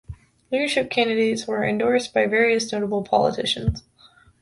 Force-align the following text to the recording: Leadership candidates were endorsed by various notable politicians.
Leadership 0.51 0.89
candidates 0.89 1.45
were 1.45 1.63
endorsed 1.63 2.11
by 2.11 2.25
various 2.25 2.71
notable 2.71 3.03
politicians. 3.03 3.83